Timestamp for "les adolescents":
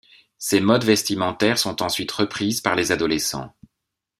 2.75-3.53